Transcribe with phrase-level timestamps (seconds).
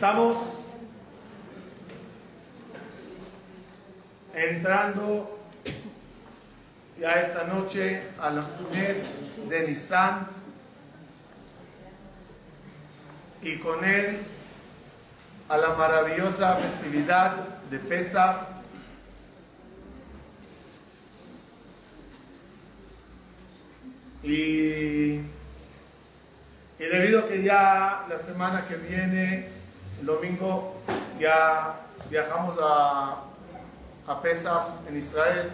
[0.00, 0.38] Estamos
[4.32, 5.38] entrando
[6.98, 8.42] ya esta noche al
[8.72, 9.10] mes
[9.46, 10.26] de Nisan
[13.42, 14.16] y con él
[15.50, 17.34] a la maravillosa festividad
[17.70, 18.36] de Pesach.
[24.22, 24.30] Y,
[25.18, 25.24] y
[26.90, 29.59] debido a que ya la semana que viene,
[30.00, 30.74] el domingo,
[31.18, 31.76] ya
[32.08, 33.16] viajamos a,
[34.06, 35.50] a Pesach en Israel,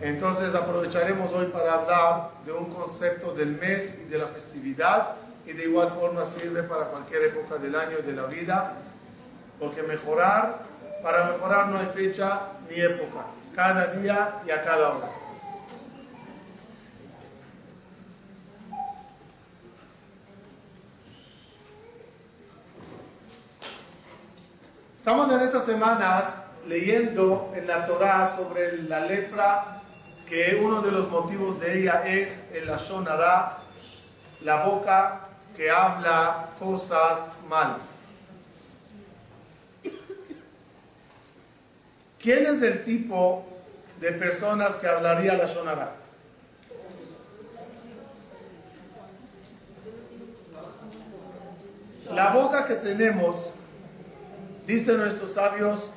[0.00, 5.16] entonces aprovecharemos hoy para hablar de un concepto del mes y de la festividad
[5.46, 8.74] y de igual forma sirve para cualquier época del año y de la vida,
[9.58, 10.58] porque mejorar,
[11.02, 15.08] para mejorar no hay fecha ni época, cada día y a cada hora.
[25.08, 29.80] Estamos en estas semanas leyendo en la Torah sobre la lepra,
[30.28, 35.20] que uno de los motivos de ella es el Lashon la boca
[35.56, 37.86] que habla cosas malas.
[42.20, 43.46] ¿Quién es el tipo
[44.00, 45.92] de personas que hablaría la Shonara?
[52.12, 53.52] La boca que tenemos,
[54.68, 55.88] dicen nuestros sabios,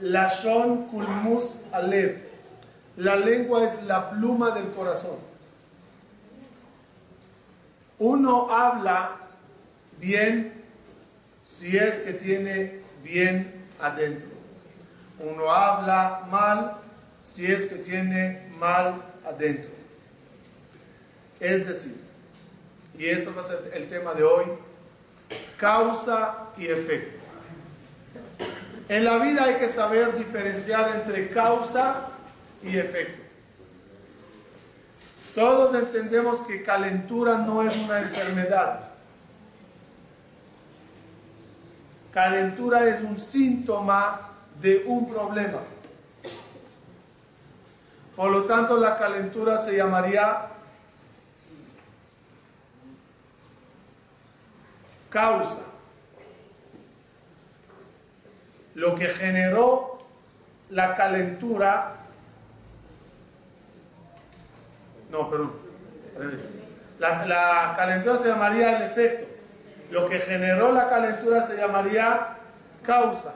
[0.00, 2.26] la Shon Kulmus Alev.
[2.96, 5.18] La lengua es la pluma del corazón.
[7.98, 9.18] Uno habla
[10.00, 10.52] bien
[11.44, 14.28] si es que tiene bien adentro.
[15.20, 16.78] Uno habla mal
[17.22, 19.70] si es que tiene mal adentro.
[21.38, 21.94] Es decir,
[22.98, 24.46] y eso va a ser el tema de hoy,
[25.56, 27.24] causa y efecto.
[28.88, 32.08] En la vida hay que saber diferenciar entre causa
[32.62, 33.22] y efecto.
[35.34, 38.80] Todos entendemos que calentura no es una enfermedad.
[42.12, 44.20] Calentura es un síntoma
[44.60, 45.58] de un problema.
[48.14, 50.55] Por lo tanto, la calentura se llamaría
[55.16, 55.62] causa.
[58.74, 59.98] Lo que generó
[60.68, 61.92] la calentura
[65.10, 65.52] No, perdón.
[66.98, 69.26] La, la, calentura se llamaría el efecto.
[69.90, 72.36] Lo que generó la calentura se llamaría
[72.82, 73.34] causa.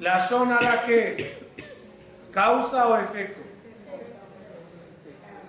[0.00, 1.26] ¿La shonara qué es?
[2.32, 3.47] ¿Causa o efecto?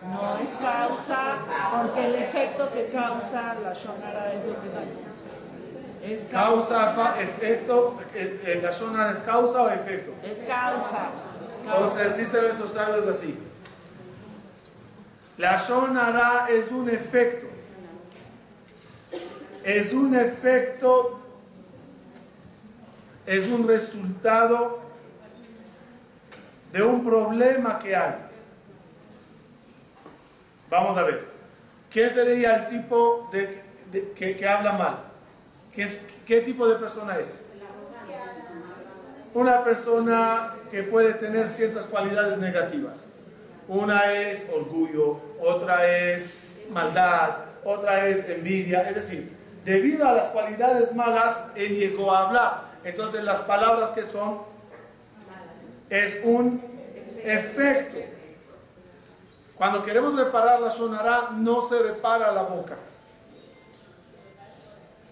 [0.01, 1.37] No es causa,
[1.71, 5.09] porque el efecto que causa la shonara es lo que daña.
[6.01, 10.13] Es causa, efecto, eh, eh, ¿la shonara es causa o efecto?
[10.23, 11.09] Es causa.
[11.63, 13.37] Entonces dicen nuestros sabios así.
[15.39, 17.47] La Shonara es un efecto.
[19.63, 21.19] Es un efecto,
[23.25, 24.79] es un resultado
[26.73, 28.28] de un problema que hay.
[30.69, 31.27] Vamos a ver.
[31.89, 33.61] ¿Qué sería el tipo de,
[34.15, 34.99] que, habla mal?
[35.73, 35.89] ¿Qué,
[36.25, 37.39] ¿Qué tipo de persona es?
[39.33, 43.09] Una persona que puede tener ciertas cualidades negativas.
[43.67, 46.33] Una es orgullo, otra es
[46.71, 48.81] maldad, otra es envidia.
[48.83, 49.35] Es decir,
[49.65, 52.69] debido a las cualidades malas, él llegó a hablar.
[52.83, 54.41] Entonces las palabras que son
[55.89, 56.61] es un
[57.23, 57.97] efecto.
[59.59, 62.77] Cuando queremos reparar la sonará, no se repara la boca.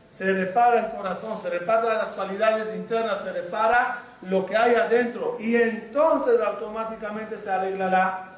[0.08, 5.36] Se repara el corazón, se repara las cualidades internas, se repara lo que hay adentro.
[5.38, 8.30] Y entonces automáticamente se arreglará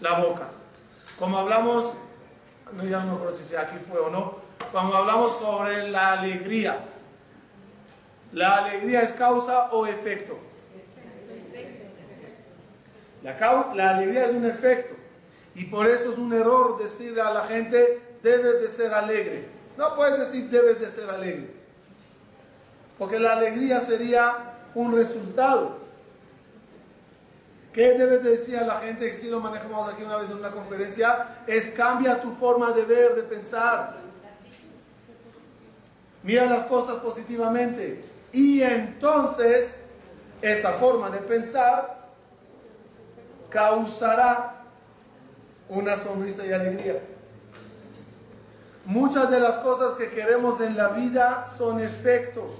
[0.00, 0.44] la boca.
[1.18, 1.92] Como hablamos,
[2.72, 4.36] no ya no sé si aquí fue o no,
[4.72, 6.78] como hablamos sobre la alegría.
[8.32, 10.45] ¿La alegría es causa o efecto?
[13.26, 14.94] La, alegría es un efecto.
[15.56, 19.48] Y por eso es un error decirle a la gente, debes de ser alegre.
[19.76, 21.50] No puedes decir, debes de ser alegre.
[22.98, 25.78] Porque la alegría sería un resultado.
[27.72, 31.42] ¿Qué debes decir a la gente si lo manejamos aquí una vez en una conferencia?
[31.46, 33.96] Es cambia tu forma de ver, de pensar.
[36.22, 38.04] Mira las cosas positivamente.
[38.32, 39.80] Y entonces
[40.40, 41.95] esa forma de pensar
[43.48, 44.62] causará
[45.68, 47.00] una sonrisa y alegría.
[48.84, 52.52] Muchas de las cosas que queremos en la vida son efectos.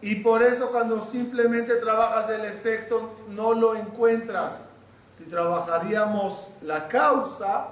[0.00, 4.64] Y por eso cuando simplemente trabajas el efecto no lo encuentras.
[5.12, 7.68] Si trabajaríamos la causa,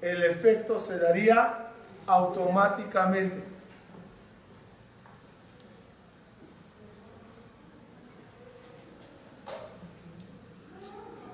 [0.00, 1.68] el efecto se daría
[2.06, 3.49] automáticamente.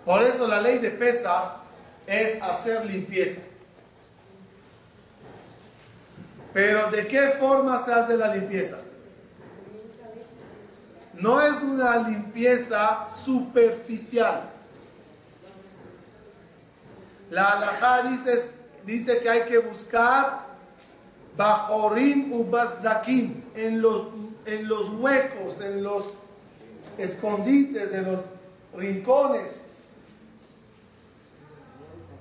[0.06, 1.56] Por eso la ley de pesa
[2.06, 3.40] es hacer limpieza.
[6.54, 8.78] Pero ¿de qué forma se hace la limpieza?
[11.14, 14.42] No es una limpieza superficial.
[17.30, 18.04] La halajá
[18.84, 20.46] dice, que hay que buscar
[21.36, 22.48] bajorim u
[23.56, 24.08] en los,
[24.46, 26.14] en los huecos, en los
[26.96, 28.20] escondites, en los
[28.76, 29.65] rincones.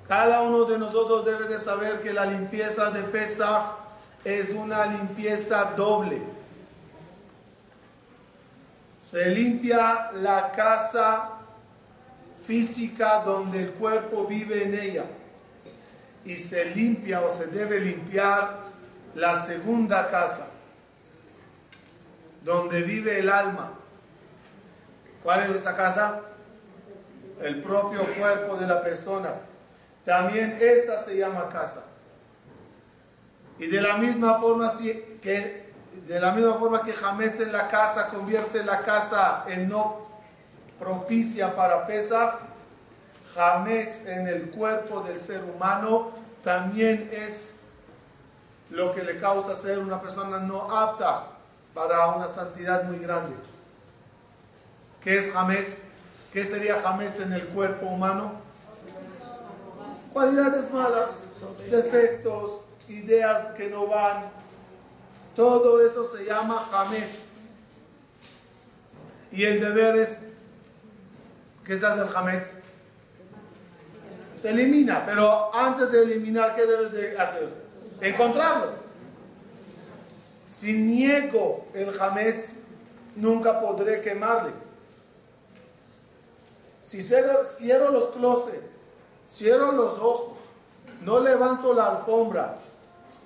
[0.07, 3.63] Cada uno de nosotros debe de saber que la limpieza de Pesach
[4.23, 6.21] es una limpieza doble.
[9.01, 11.29] Se limpia la casa
[12.35, 15.05] física donde el cuerpo vive en ella.
[16.23, 18.65] Y se limpia o se debe limpiar
[19.15, 20.47] la segunda casa,
[22.43, 23.71] donde vive el alma.
[25.23, 26.21] ¿Cuál es esa casa?
[27.41, 29.33] El propio cuerpo de la persona.
[30.05, 31.83] También esta se llama casa.
[33.57, 34.71] Y de la misma forma
[35.21, 35.65] que
[36.07, 40.05] de la misma forma que Hametz en la casa convierte la casa en no
[40.77, 42.35] propicia para Pesach,
[43.35, 46.11] Hametz en el cuerpo del ser humano
[46.43, 47.55] también es
[48.69, 51.27] lo que le causa ser una persona no apta
[51.73, 53.33] para una santidad muy grande.
[55.01, 55.79] ¿Qué es Hametz?
[56.31, 58.44] ¿Qué sería Hametz en el cuerpo humano?
[60.15, 61.23] Cualidades malas,
[61.69, 64.21] defectos, ideas que no van.
[65.35, 67.25] Todo eso se llama Hametz.
[69.29, 70.21] Y el deber es,
[71.65, 72.53] ¿qué se hace el Hametz?
[74.41, 77.49] Se elimina, pero antes de eliminar, ¿qué debes de hacer?
[77.99, 78.71] Encontrarlo.
[80.47, 82.53] Si niego el Hametz,
[83.17, 84.53] nunca podré quemarle.
[86.83, 88.74] Si cierro los closets
[89.27, 90.37] cierro los ojos,
[91.01, 92.57] no levanto la alfombra,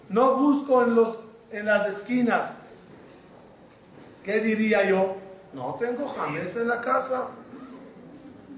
[0.10, 1.18] no busco en, los,
[1.52, 2.56] en las esquinas.
[4.24, 5.16] ¿Qué diría yo?
[5.54, 7.28] No tengo jamés en la casa.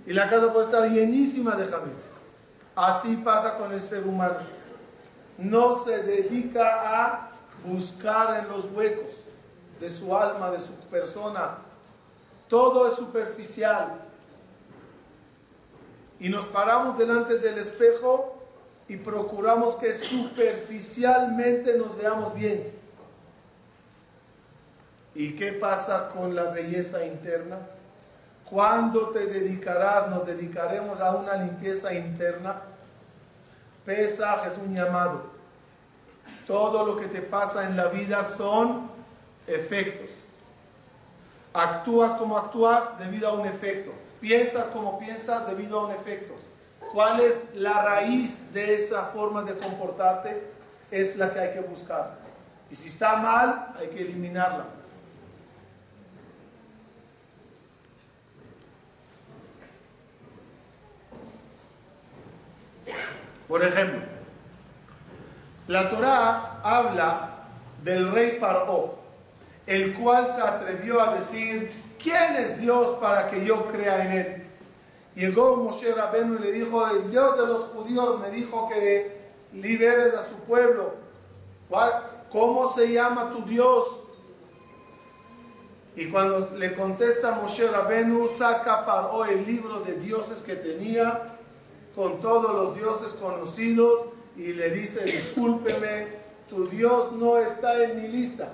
[0.06, 2.08] Y la casa puede estar llenísima de jamés.
[2.76, 4.38] Así pasa con el ser humano.
[5.38, 7.32] No se dedica a
[7.66, 9.14] buscar en los huecos
[9.80, 11.58] de su alma, de su persona.
[12.48, 14.01] Todo es superficial
[16.22, 18.36] y nos paramos delante del espejo
[18.88, 22.72] y procuramos que superficialmente nos veamos bien.
[25.16, 27.58] ¿Y qué pasa con la belleza interna?
[28.48, 32.62] ¿Cuándo te dedicarás, nos dedicaremos a una limpieza interna?
[33.84, 35.24] Pesaj es un llamado.
[36.46, 38.92] Todo lo que te pasa en la vida son
[39.48, 40.12] efectos.
[41.52, 43.92] Actúas como actúas debido a un efecto
[44.22, 46.34] piensas como piensas debido a un efecto.
[46.94, 50.42] ¿Cuál es la raíz de esa forma de comportarte?
[50.92, 52.20] Es la que hay que buscar.
[52.70, 54.66] Y si está mal, hay que eliminarla.
[63.48, 64.02] Por ejemplo,
[65.68, 67.32] la Torá habla
[67.84, 69.00] del rey Paró,
[69.68, 74.44] el cual se atrevió a decir, ¿quién es Dios para que yo crea en él?
[75.16, 79.20] Llegó Moshe Rabenu y le dijo, el Dios de los judíos me dijo que
[79.54, 80.94] liberes a su pueblo.
[82.30, 83.88] ¿Cómo se llama tu Dios?
[85.96, 91.38] Y cuando le contesta Moshe Rabenu, saca Paró el libro de dioses que tenía,
[91.94, 94.06] con todos los dioses conocidos,
[94.38, 96.08] y le dice, discúlpeme,
[96.50, 98.54] tu Dios no está en mi lista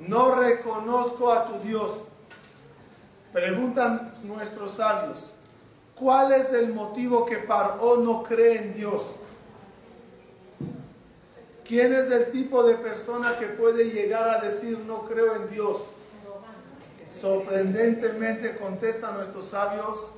[0.00, 2.02] no reconozco a tu Dios.
[3.32, 5.32] Preguntan nuestros sabios,
[5.94, 9.16] ¿cuál es el motivo que Paró no cree en Dios?
[11.66, 15.90] ¿Quién es el tipo de persona que puede llegar a decir no creo en Dios?
[17.08, 20.14] Sorprendentemente contestan nuestros sabios,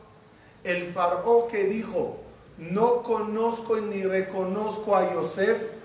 [0.65, 2.19] el Paró que dijo,
[2.59, 5.78] no conozco ni reconozco a Yosef,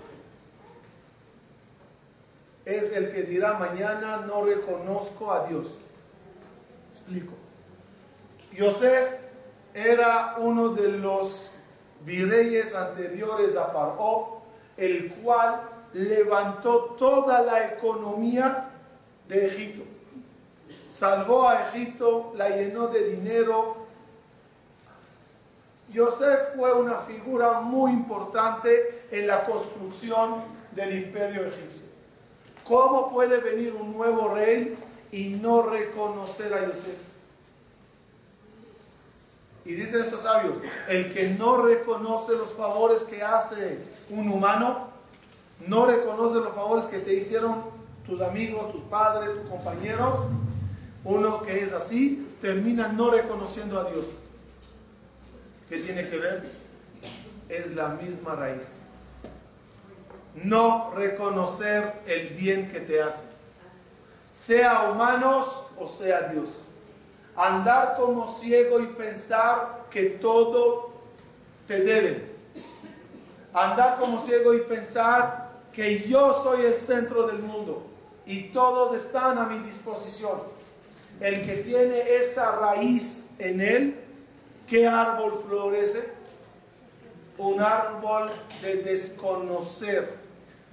[2.64, 5.76] es el que dirá mañana no reconozco a Dios.
[6.92, 7.34] Explico.
[8.52, 9.10] Yosef
[9.74, 11.50] era uno de los
[12.04, 14.42] virreyes anteriores a Paró,
[14.76, 15.60] el cual
[15.92, 18.70] levantó toda la economía
[19.28, 19.84] de Egipto.
[20.90, 23.84] Salvó a Egipto, la llenó de dinero.
[25.92, 31.83] Yosef fue una figura muy importante en la construcción del imperio egipcio.
[32.64, 34.76] ¿Cómo puede venir un nuevo rey
[35.12, 36.96] y no reconocer a Yosef?
[39.66, 43.78] Y dicen estos sabios, el que no reconoce los favores que hace
[44.10, 44.88] un humano,
[45.66, 47.64] no reconoce los favores que te hicieron
[48.06, 50.16] tus amigos, tus padres, tus compañeros,
[51.04, 54.06] uno que es así termina no reconociendo a Dios.
[55.68, 56.44] ¿Qué tiene que ver?
[57.48, 58.83] Es la misma raíz.
[60.34, 63.22] No reconocer el bien que te hace.
[64.34, 66.50] Sea humanos o sea Dios.
[67.36, 70.90] Andar como ciego y pensar que todo
[71.66, 72.32] te deben.
[73.52, 77.86] Andar como ciego y pensar que yo soy el centro del mundo
[78.26, 80.42] y todos están a mi disposición.
[81.20, 84.00] El que tiene esa raíz en él,
[84.66, 86.12] ¿qué árbol florece?
[87.38, 88.30] Un árbol
[88.62, 90.23] de desconocer.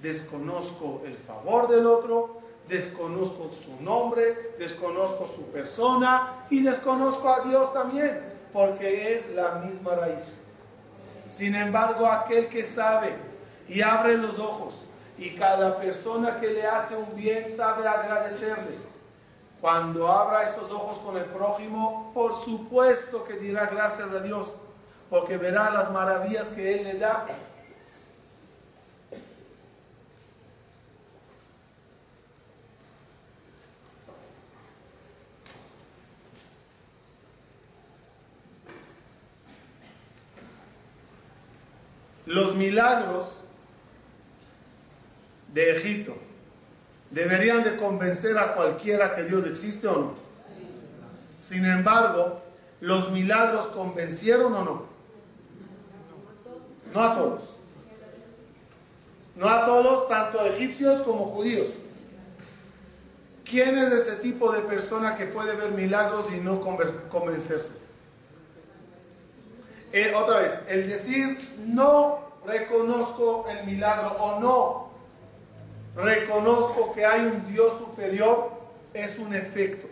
[0.02, 7.72] Desconozco el favor del otro, desconozco su nombre, desconozco su persona y desconozco a Dios
[7.72, 8.20] también,
[8.52, 10.32] porque es la misma raíz.
[11.30, 13.14] Sin embargo, aquel que sabe
[13.68, 14.82] y abre los ojos
[15.16, 18.76] y cada persona que le hace un bien sabe agradecerle.
[19.60, 24.52] Cuando abra esos ojos con el prójimo, por supuesto que dirá gracias a Dios,
[25.08, 27.24] porque verá las maravillas que Él le da.
[42.32, 43.40] Los milagros
[45.52, 46.16] de Egipto
[47.10, 50.14] deberían de convencer a cualquiera que Dios existe o no.
[51.38, 52.40] Sin embargo,
[52.80, 54.86] ¿los milagros convencieron o no?
[56.94, 57.56] No a todos.
[59.36, 61.68] No a todos, tanto egipcios como judíos.
[63.44, 67.82] ¿Quién es ese tipo de persona que puede ver milagros y no convencerse?
[69.92, 71.36] Eh, otra vez, el decir
[71.66, 74.92] no reconozco el milagro o no
[75.96, 78.50] reconozco que hay un Dios superior,
[78.94, 79.88] es un efecto.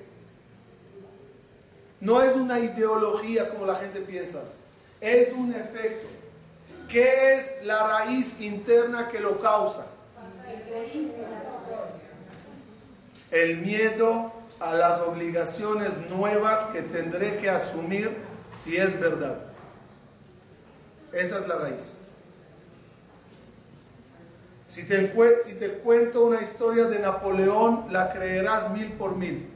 [2.01, 4.41] No es una ideología como la gente piensa,
[5.01, 6.07] es un efecto.
[6.89, 9.87] ¿Qué es la raíz interna que lo causa?
[13.31, 18.17] El miedo a las obligaciones nuevas que tendré que asumir
[18.53, 19.37] si es verdad.
[21.13, 22.00] Esa es la raíz.
[24.71, 25.11] Si te,
[25.83, 29.51] cuento una historia de Napoleón, la creerás mil por mil.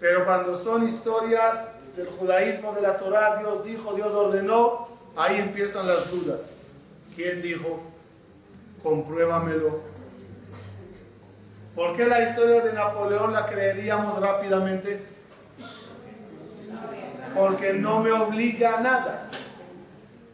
[0.00, 5.86] Pero cuando son historias del judaísmo, de la Torah, Dios dijo, Dios ordenó, ahí empiezan
[5.86, 6.54] las dudas.
[7.14, 7.82] ¿Quién dijo?
[8.82, 9.80] Compruébamelo.
[11.74, 15.02] ¿Por qué la historia de Napoleón la creeríamos rápidamente?
[17.36, 19.30] Porque no me obliga a nada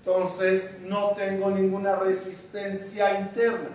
[0.05, 3.69] entonces no tengo ninguna resistencia interna.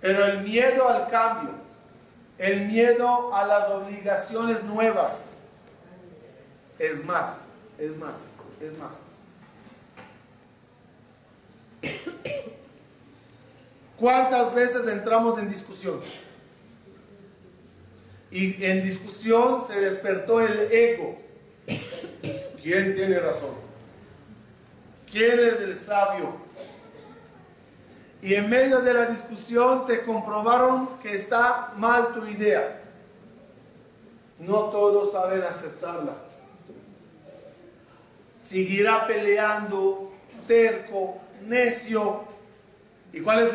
[0.00, 1.50] Pero el miedo al cambio,
[2.38, 5.22] el miedo a las obligaciones nuevas,
[6.78, 7.42] es más,
[7.76, 8.20] es más,
[8.60, 8.98] es más.
[13.98, 16.00] ¿Cuántas veces entramos en discusión?
[18.30, 21.18] Y en discusión se despertó el ego.
[22.62, 23.67] ¿Quién tiene razón?
[25.10, 26.36] ¿Quién es el sabio?
[28.20, 32.82] Y en medio de la discusión te comprobaron que está mal tu idea.
[34.38, 36.14] No todos saben aceptarla.
[38.40, 40.12] Seguirá peleando,
[40.46, 42.24] terco, necio.
[43.12, 43.48] ¿Y cuál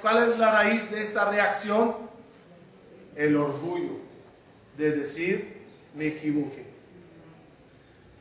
[0.00, 1.96] cuál es la raíz de esta reacción?
[3.16, 3.98] El orgullo
[4.76, 5.62] de decir,
[5.94, 6.64] me equivoqué.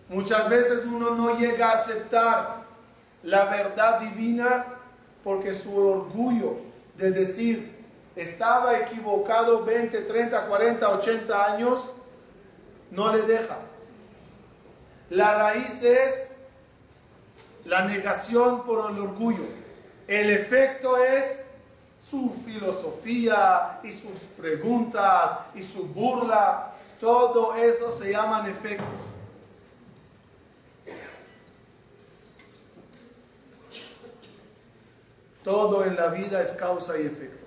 [0.10, 2.63] Muchas veces uno no llega a aceptar
[3.24, 4.66] la verdad divina
[5.24, 6.58] porque su orgullo
[6.98, 7.74] de decir
[8.16, 11.92] estaba equivocado 20, 30, 40, 80 años
[12.92, 13.58] no le deja.
[15.10, 16.30] La raíz es
[17.66, 19.44] la negación por el orgullo.
[20.08, 21.40] El efecto es
[22.10, 26.74] su filosofía y sus preguntas y su burla.
[27.00, 29.13] Todo eso se llaman efectos.
[35.44, 37.40] Todo en la vida es causa y efecto.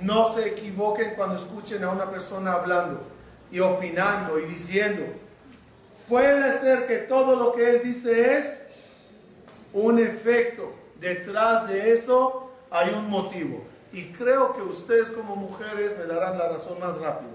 [0.00, 3.00] No se equivoquen cuando escuchen a una persona hablando
[3.50, 5.04] y opinando y diciendo.
[6.08, 8.60] Puede ser que todo lo que él dice es
[9.72, 10.70] un efecto.
[10.98, 13.62] Detrás de eso hay un motivo.
[13.92, 17.32] Y creo que ustedes como mujeres me darán la razón más rápido.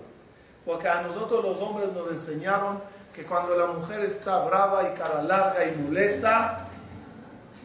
[0.66, 2.82] Porque a nosotros los hombres nos enseñaron
[3.14, 6.63] que cuando la mujer está brava y cara larga y molesta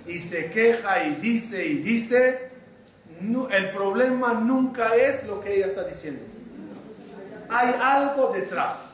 [0.08, 2.50] y se queja y dice y dice,
[3.50, 6.22] el problema nunca es lo que ella está diciendo.
[7.50, 8.86] Hay algo detrás.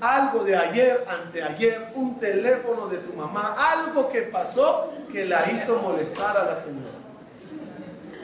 [0.00, 5.76] Algo de ayer, anteayer, un teléfono de tu mamá, algo que pasó que la hizo
[5.76, 6.94] molestar a la señora.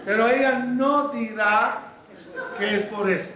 [0.07, 1.83] Pero ella no dirá
[2.59, 3.31] que es por eso.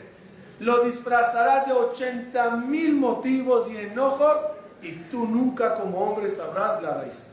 [0.60, 4.36] Lo disfrazará de 80 mil motivos y enojos
[4.80, 7.29] y tú nunca como hombre sabrás la raíz.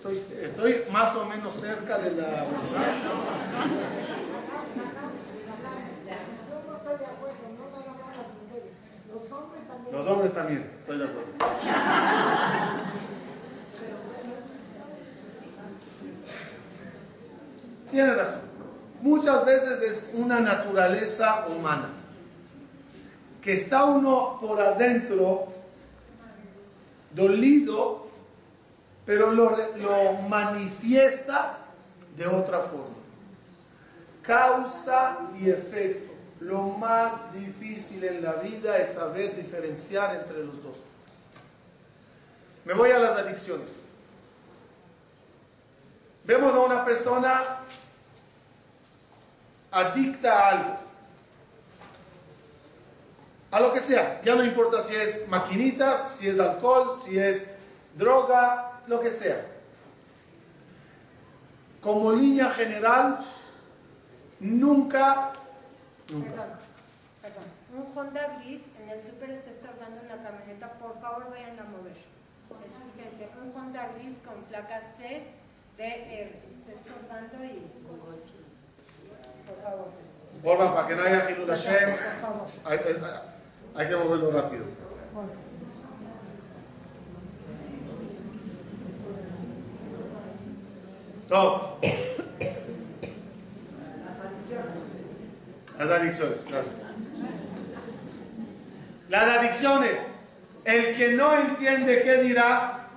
[0.00, 2.46] Estoy, estoy más o menos cerca de la
[9.92, 11.28] Los hombres también, estoy de acuerdo.
[17.90, 18.40] Tiene razón.
[19.02, 21.90] Muchas veces es una naturaleza humana.
[23.42, 25.48] Que está uno por adentro
[27.14, 28.09] dolido
[29.10, 31.58] pero lo, manifiesta
[32.14, 32.94] de otra forma.
[34.22, 36.12] Causa y efecto.
[36.38, 40.76] Lo más difícil en la vida es saber diferenciar entre los dos.
[42.64, 43.80] Me voy a las adicciones.
[46.22, 47.62] Vemos a una persona
[49.72, 50.76] adicta a algo.
[53.50, 54.22] A lo que sea.
[54.22, 57.48] Ya no importa si es maquinitas, si es alcohol, si es
[57.96, 59.46] droga, lo que sea.
[61.80, 63.24] Como línea general,
[64.40, 65.32] nunca...
[66.06, 66.50] Perdón,
[67.22, 67.44] perdón.
[67.72, 71.96] Un Honda gris en el súper está estorbando una camioneta, por favor vayan a mover.
[72.66, 73.30] Es urgente.
[73.40, 75.24] Un Honda gris con placa C
[75.76, 77.70] DR está estorbando y...
[79.46, 79.88] Por favor.
[80.42, 81.96] Borra, para que no haya Hilul Hashem,
[82.64, 82.96] hay, hay,
[83.76, 84.64] hay que moverlo rápido.
[91.30, 91.76] No.
[95.78, 96.74] Las adicciones, gracias.
[99.08, 100.00] Las adicciones.
[100.64, 102.88] El que no entiende qué dirá,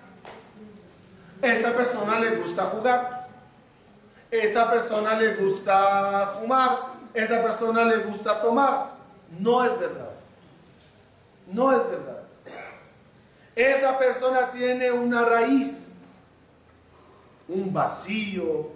[1.41, 3.27] esta persona le gusta jugar,
[4.29, 6.79] esta persona le gusta fumar,
[7.13, 8.93] esta persona le gusta tomar.
[9.39, 10.09] No es verdad.
[11.51, 12.23] No es verdad.
[13.55, 15.82] Esa persona tiene una raíz
[17.47, 18.69] un vacío,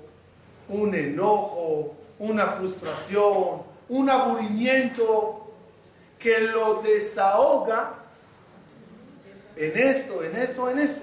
[0.69, 5.53] un enojo, una frustración, un aburrimiento
[6.19, 7.93] que lo desahoga
[9.55, 11.01] en esto, en esto, en esto.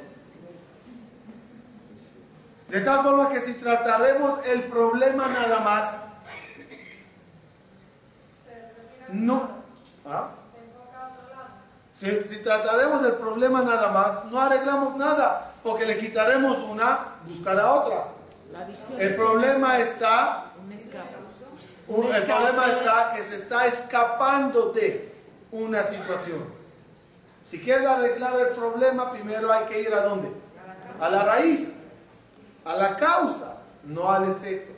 [2.69, 6.05] De tal forma que si trataremos el problema nada más,
[9.13, 9.49] no.
[10.07, 10.31] ¿ah?
[11.97, 17.73] Si, si trataremos el problema nada más, no arreglamos nada porque le quitaremos una, buscará
[17.73, 18.09] otra.
[18.99, 20.53] El problema está,
[21.89, 25.15] el problema está que se está escapando de
[25.51, 26.45] una situación.
[27.45, 30.29] Si quieres arreglar el problema, primero hay que ir a dónde?
[31.01, 31.75] A la raíz,
[32.65, 34.74] a la causa, no al efecto.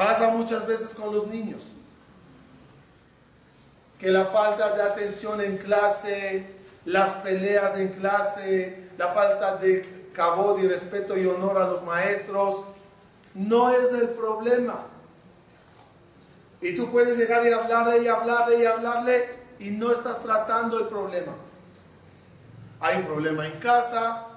[0.00, 1.60] Pasa muchas veces con los niños
[3.98, 6.46] que la falta de atención en clase,
[6.86, 12.64] las peleas en clase, la falta de cabod y respeto y honor a los maestros,
[13.34, 14.86] no es el problema.
[16.62, 20.86] Y tú puedes llegar y hablarle y hablarle y hablarle y no estás tratando el
[20.86, 21.34] problema.
[22.80, 24.28] Hay un problema en casa,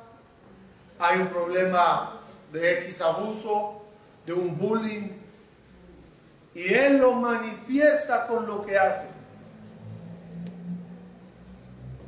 [0.99, 2.19] hay un problema
[2.51, 3.81] de X abuso,
[4.25, 5.22] de un bullying,
[6.53, 9.07] y él lo manifiesta con lo que hace.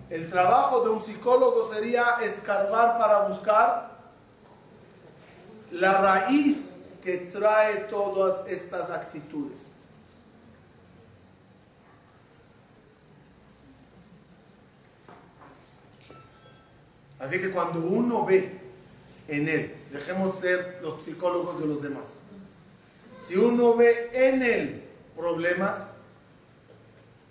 [0.10, 3.96] El trabajo de un psicólogo sería escarbar para buscar
[5.72, 9.60] la raíz que trae todas estas actitudes.
[17.20, 18.60] Así que cuando uno ve
[19.28, 22.20] en él, dejemos ser los psicólogos de los demás,
[23.16, 24.84] si uno ve en él
[25.16, 25.92] problemas,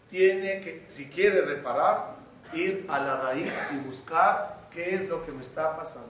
[0.09, 2.17] tiene que, si quiere reparar,
[2.53, 6.09] ir a la raíz y buscar qué es lo que me está pasando.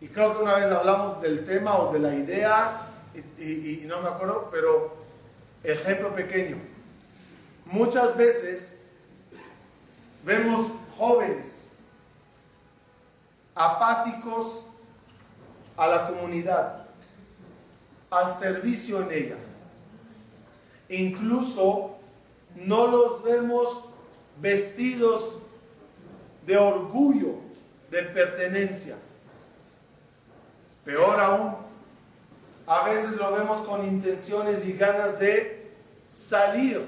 [0.00, 2.86] Y creo que una vez hablamos del tema o de la idea,
[3.38, 4.96] y, no me acuerdo, pero
[5.64, 6.56] ejemplo pequeño.
[7.66, 8.74] Muchas veces
[10.24, 11.67] vemos jóvenes
[13.58, 14.62] apáticos
[15.76, 16.84] a la comunidad,
[18.08, 19.36] al servicio en ella.
[20.88, 21.96] Incluso
[22.54, 23.84] no los vemos
[24.40, 25.38] vestidos
[26.46, 27.34] de orgullo,
[27.90, 28.96] de pertenencia.
[30.84, 31.56] Peor aún,
[32.64, 35.72] a veces lo vemos con intenciones y ganas de
[36.08, 36.86] salir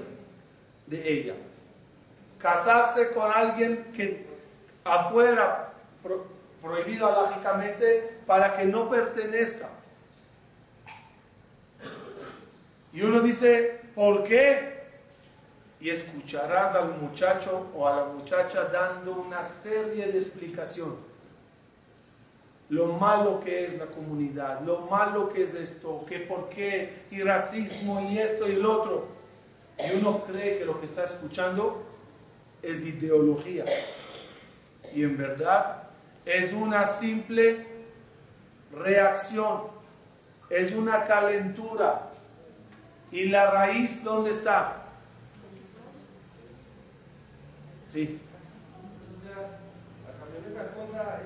[0.87, 1.33] de ella.
[2.39, 4.25] Casarse con alguien que
[4.85, 5.73] afuera,
[6.61, 9.69] prohibido lógicamente, para que no pertenezca.
[12.93, 14.81] Y uno dice, ¿por qué?
[15.79, 21.11] Y escucharás al muchacho o a la muchacha dando una serie de explicaciones
[22.71, 27.21] lo malo que es la comunidad, lo malo que es esto, que por qué, y
[27.21, 29.07] racismo, y esto y el otro.
[29.77, 31.83] Y uno cree que lo que está escuchando
[32.61, 33.65] es ideología.
[34.95, 35.60] Y en verdad
[36.25, 37.65] es una simple
[38.71, 39.63] reacción,
[40.49, 42.07] es una calentura.
[43.11, 44.77] ¿Y la raíz dónde está?
[47.89, 48.21] Sí.
[50.05, 51.21] la camioneta contra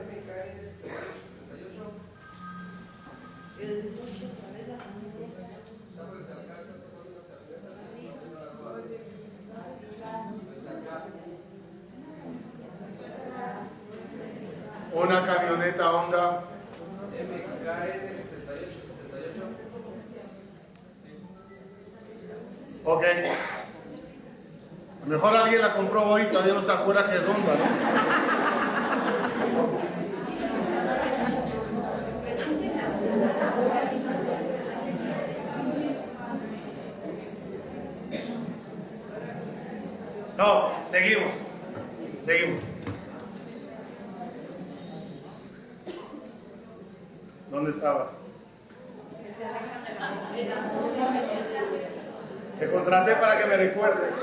[15.06, 16.41] una camioneta Honda.
[22.84, 23.04] Ok.
[25.06, 27.65] Mejor alguien la compró hoy y todavía no se acuerda que es Honda, ¿no?
[40.38, 41.34] No, seguimos.
[42.26, 42.60] Seguimos.
[47.52, 48.08] ¿Dónde estaba?
[52.60, 54.15] Te contraté para que me recuerdes.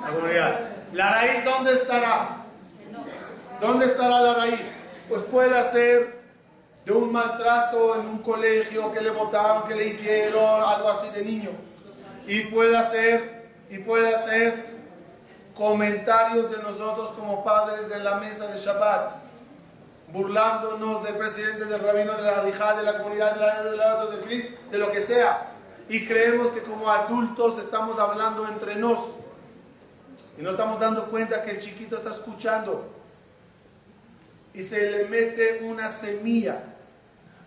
[0.00, 0.60] La comunidad.
[0.92, 2.44] ¿La raíz dónde estará?
[3.60, 4.66] ¿Dónde estará la raíz?
[5.08, 6.22] Pues puede ser
[6.84, 11.22] de un maltrato en un colegio que le votaron, que le hicieron, algo así de
[11.22, 11.50] niño
[12.26, 14.72] y puede hacer y puede hacer
[15.54, 19.21] comentarios de nosotros como padres en la mesa de Shabbat,
[20.12, 24.78] burlándonos del presidente, del rabino, de la rija, de la comunidad, de, la, de, de
[24.78, 25.52] lo que sea.
[25.88, 28.98] Y creemos que como adultos estamos hablando entre nos.
[30.38, 32.90] Y no estamos dando cuenta que el chiquito está escuchando.
[34.54, 36.62] Y se le mete una semilla.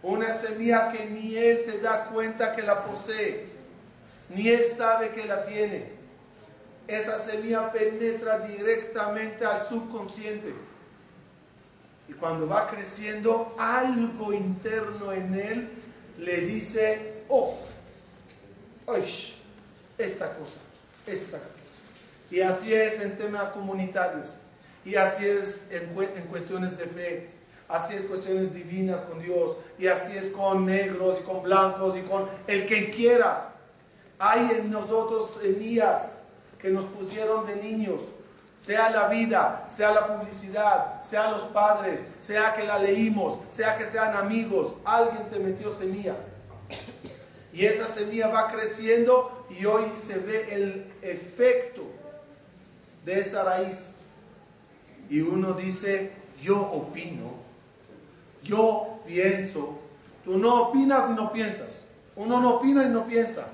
[0.01, 3.56] Una semilla que ni él se da cuenta que la posee
[4.30, 5.93] ni él sabe que la tiene.
[6.88, 10.54] Esa semilla penetra directamente al subconsciente.
[12.08, 15.70] Y cuando va creciendo, algo interno en él
[16.20, 17.58] le dice, oh,
[19.98, 20.60] esta cosa,
[21.08, 21.50] esta cosa.
[22.30, 24.30] Y así es en temas comunitarios.
[24.84, 27.30] Y así es en, en cuestiones de fe.
[27.68, 29.58] Así es cuestiones divinas con Dios.
[29.80, 33.39] Y así es con negros y con blancos y con el que quieras.
[34.20, 36.15] Hay en nosotros semillas
[36.60, 38.02] que nos pusieron de niños,
[38.65, 43.86] sea la vida, sea la publicidad, sea los padres, sea que la leímos, sea que
[43.86, 46.15] sean amigos, alguien te metió semilla.
[47.54, 51.84] Y esa semilla va creciendo y hoy se ve el efecto
[53.06, 53.91] de esa raíz.
[55.10, 57.34] Y uno dice, yo opino,
[58.43, 59.80] yo pienso.
[60.23, 61.86] Tú no opinas ni no piensas.
[62.15, 63.47] Uno no opina y no piensa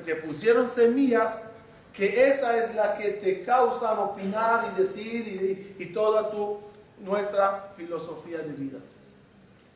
[0.00, 1.46] te pusieron semillas
[1.94, 6.58] que esa es la que te causan opinar y decir y, toda tu,
[6.98, 8.78] nuestra filosofía de vida.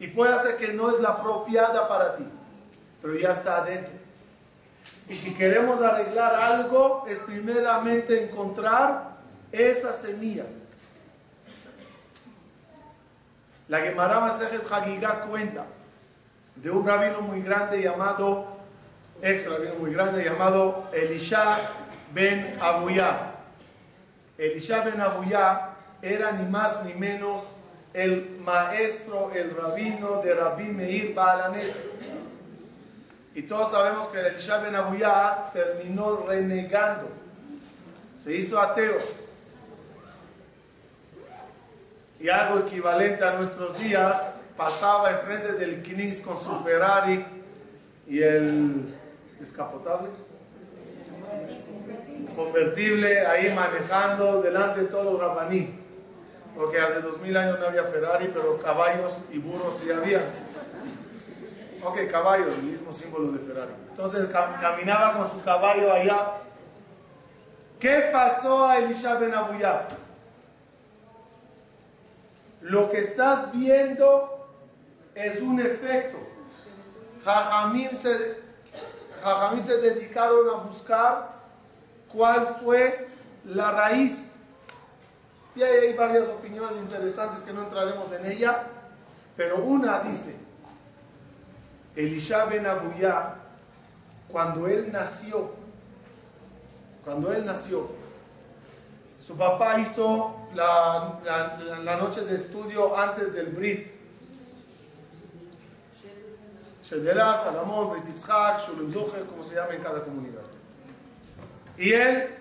[0.00, 2.24] Y puede ser que no es la apropiada para ti,
[3.00, 3.92] pero ya está adentro.
[5.08, 9.16] Y si queremos arreglar algo, es primeramente encontrar
[9.52, 10.44] esa semilla.
[13.68, 15.66] La Gemara Masejet Hagigah cuenta
[16.56, 18.58] de un rabino muy grande llamado
[19.22, 21.58] ex rabino muy grande llamado Elisha
[22.12, 23.34] ben Abuyá.
[24.36, 25.70] Elisha ben Abuyá
[26.02, 27.54] era ni más ni menos
[27.92, 31.88] el maestro, el rabino de Rabbi Meir Baalanes.
[33.34, 37.08] Y todos sabemos que Elisha ben Abuyá terminó renegando.
[38.22, 38.98] Se hizo ateo.
[42.20, 47.24] Y algo equivalente a nuestros días, pasaba enfrente del Knis con su Ferrari
[48.08, 48.92] y el
[49.38, 50.08] descapotable
[52.38, 55.76] convertible ahí manejando delante de todos los rabaní.
[56.54, 60.20] Porque hace dos mil años no había Ferrari, pero caballos y burros sí había.
[61.82, 63.72] Ok, caballos, el mismo símbolo de Ferrari.
[63.90, 66.34] Entonces caminaba con su caballo allá.
[67.80, 69.88] ¿Qué pasó a Elisha Ben Abuyá?
[72.60, 74.46] Lo que estás viendo
[75.14, 76.18] es un efecto.
[77.24, 78.40] Jajamín se,
[79.64, 81.37] se dedicaron a buscar
[82.12, 83.08] cuál fue
[83.44, 84.34] la raíz.
[85.54, 88.64] Y hay varias opiniones interesantes que no entraremos en ella,
[89.36, 90.36] pero una dice,
[91.96, 93.34] Elisha ben Abuyá,
[94.28, 95.50] cuando él nació,
[97.04, 97.88] cuando él nació,
[99.24, 101.18] su papá hizo la,
[101.82, 103.88] la, noche de estudio antes del Brit.
[106.82, 108.64] Shederach, Talamón, Brit Yitzhak,
[109.28, 110.37] como se llama en cada comunidad.
[111.78, 112.34] Y él,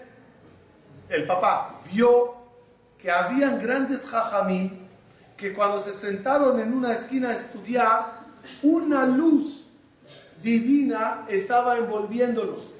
[1.09, 2.35] el papá, vio
[2.99, 4.87] que habían grandes jajamín
[5.37, 8.17] que cuando se sentaron en una esquina a estudiar,
[8.63, 9.67] una luz
[10.41, 12.73] divina estaba envolviéndolos.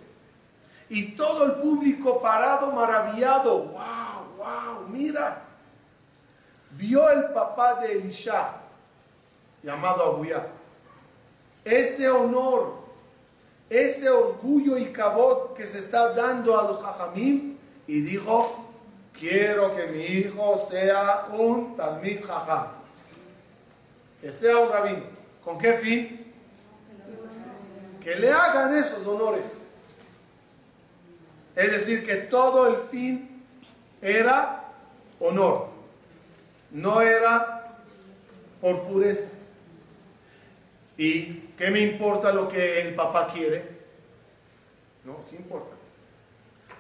[0.89, 5.43] Y todo el público parado, maravillado, wow, wow, mira.
[6.72, 8.54] Vio el papá de Elisha,
[9.62, 10.48] llamado Abuyá.
[11.63, 12.76] Ese honor
[13.69, 18.65] ese orgullo y cabot que se está dando a los jajamim y dijo,
[19.17, 22.67] quiero que mi hijo sea un talmid jajam,
[24.21, 25.03] que sea un rabín.
[25.43, 26.34] ¿Con qué fin?
[28.01, 29.60] Que le hagan esos honores.
[31.56, 33.43] Es decir, que todo el fin
[34.01, 34.65] era
[35.19, 35.69] honor,
[36.71, 37.77] no era
[38.62, 39.27] por pureza.
[40.97, 43.77] ¿Y qué me importa lo que el papá quiere?
[45.05, 45.75] No, sí importa.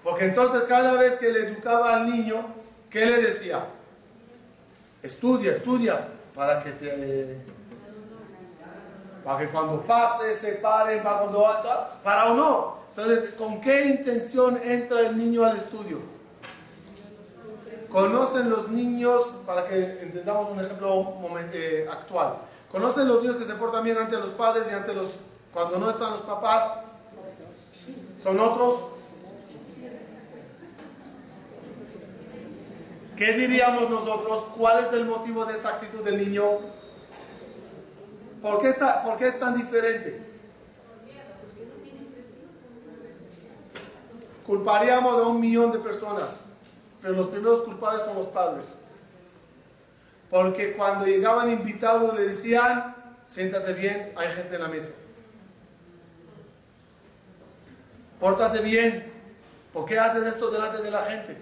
[0.03, 2.47] Porque entonces cada vez que le educaba al niño,
[2.89, 3.65] ¿qué le decía?
[5.03, 7.37] Estudia, estudia, para que te...
[9.23, 12.01] Para que cuando pase se pare, para.
[12.01, 12.77] Para o no.
[12.95, 15.99] Entonces, ¿con qué intención entra el niño al estudio?
[17.89, 21.17] Conocen los niños, para que entendamos un ejemplo
[21.53, 22.37] eh, actual
[22.71, 25.07] ¿Conocen los niños que se portan bien ante los padres y ante los
[25.53, 26.79] cuando no están los papás?
[28.21, 28.75] ¿Son otros?
[33.15, 34.45] ¿Qué diríamos nosotros?
[34.55, 36.43] ¿Cuál es el motivo de esta actitud del niño?
[38.41, 40.25] ¿Por qué, está, ¿Por qué es tan diferente?
[44.45, 46.27] Culparíamos a un millón de personas,
[47.01, 48.77] pero los primeros culpables son los padres.
[50.29, 54.91] Porque cuando llegaban invitados le decían, siéntate bien, hay gente en la mesa.
[58.19, 59.11] Pórtate bien,
[59.71, 61.37] ¿por qué haces esto delante de la gente?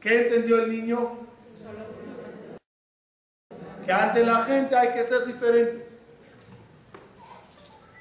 [0.00, 1.18] ¿Qué entendió el niño?
[3.84, 5.88] Que ante la gente hay que ser diferente.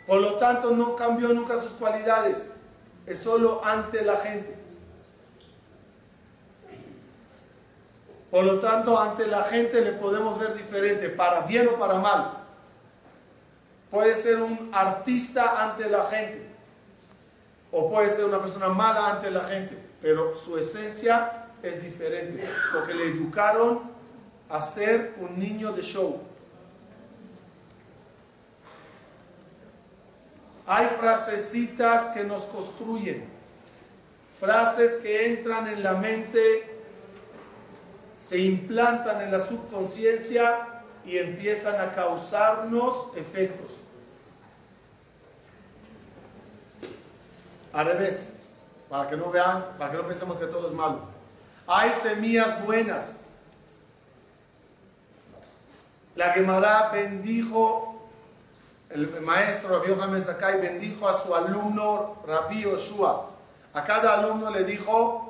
[0.06, 2.52] Por lo tanto, no cambió nunca sus cualidades.
[3.06, 4.57] Es solo ante la gente.
[8.30, 12.44] Por lo tanto, ante la gente le podemos ver diferente, para bien o para mal.
[13.90, 16.46] Puede ser un artista ante la gente,
[17.72, 22.94] o puede ser una persona mala ante la gente, pero su esencia es diferente, porque
[22.94, 23.82] le educaron
[24.50, 26.22] a ser un niño de show.
[30.66, 33.24] Hay frasecitas que nos construyen,
[34.38, 36.77] frases que entran en la mente
[38.28, 43.72] se implantan en la subconsciencia y empiezan a causarnos efectos.
[47.72, 48.34] Al revés,
[48.90, 51.00] para que no vean, para que no pensemos que todo es malo.
[51.68, 53.18] Hay semillas buenas.
[56.16, 58.10] La Gemara bendijo,
[58.90, 63.30] el maestro Rabbi Yohanan Sakai bendijo a su alumno Rabbi Yoshua.
[63.74, 65.27] A cada alumno le dijo,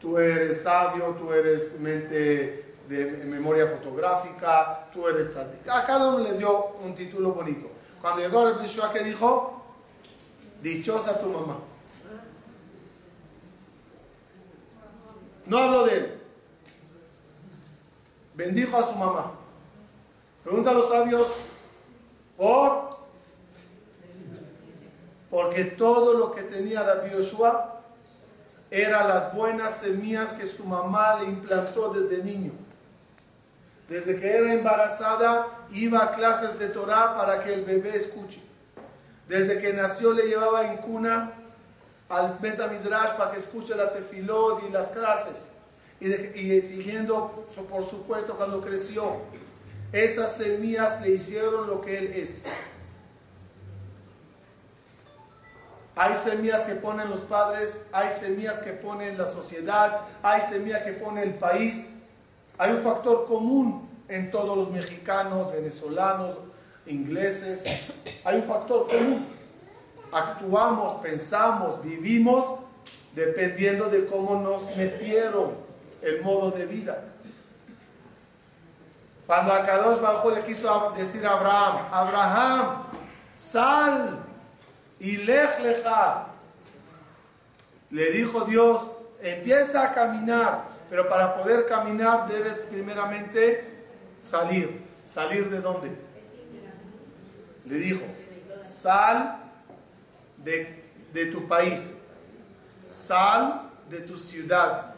[0.00, 5.68] tú eres sabio, tú eres mente de memoria fotográfica, tú eres tzadik.
[5.68, 7.68] A cada uno le dio un título bonito.
[8.00, 9.64] Cuando llegó el Yeshua, ¿qué dijo?
[10.62, 11.58] Dichosa tu mamá.
[15.46, 16.20] No habló de él.
[18.34, 19.32] Bendijo a su mamá.
[20.44, 21.28] Pregunta a los sabios,
[22.36, 22.96] ¿Por?
[25.30, 27.75] Porque todo lo que tenía Rabbi Yoshua
[28.70, 32.52] eran las buenas semillas que su mamá le implantó desde niño.
[33.88, 38.42] Desde que era embarazada, iba a clases de Torah para que el bebé escuche.
[39.28, 41.32] Desde que nació le llevaba en cuna
[42.08, 45.46] al Midrash para que escuche la tefilot y las clases.
[46.00, 49.16] Y, siguiendo, por supuesto, cuando creció,
[49.92, 52.44] esas semillas le hicieron lo que él es.
[55.98, 60.92] Hay semillas que ponen los padres, hay semillas que ponen la sociedad, hay semillas que
[60.92, 61.88] pone el país.
[62.58, 66.36] Hay un factor común en todos los mexicanos, venezolanos,
[66.84, 67.64] ingleses.
[68.24, 69.26] Hay un factor común.
[70.12, 72.60] Actuamos, pensamos, vivimos
[73.14, 75.54] dependiendo de cómo nos metieron
[76.02, 77.04] el modo de vida.
[79.26, 82.82] Cuando a Kadosh Bajo le quiso decir a Abraham, Abraham,
[83.34, 84.25] sal
[85.00, 85.50] y lej.
[87.90, 88.90] Le dijo Dios,
[89.22, 93.84] empieza a caminar, pero para poder caminar debes primeramente
[94.20, 94.84] salir.
[95.04, 95.90] ¿Salir de dónde?
[97.64, 98.02] Le dijo,
[98.66, 99.38] sal
[100.38, 101.98] de, de tu país,
[102.84, 104.94] sal de tu ciudad,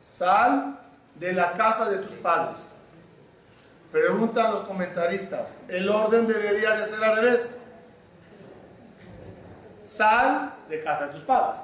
[0.00, 0.78] sal
[1.16, 2.60] de la casa de tus padres.
[3.90, 7.40] Preguntan los comentaristas, ¿el orden debería de ser al revés?
[9.96, 11.60] Sal de casa de tus padres,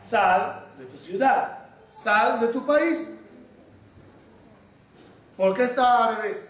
[0.00, 1.58] sal de tu ciudad,
[1.92, 3.08] sal de tu país.
[5.36, 6.48] ¿Por qué está al revés?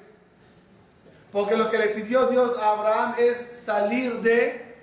[1.32, 4.76] Porque lo que le pidió Dios a Abraham es salir de,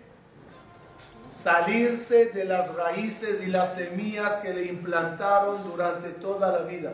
[1.31, 6.93] salirse de las raíces y las semillas que le implantaron durante toda la vida.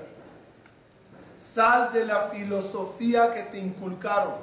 [1.39, 4.35] Sal de la filosofía que te inculcaron.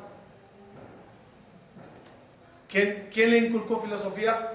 [2.68, 4.52] ¿Quién, quién le inculcó filosofía?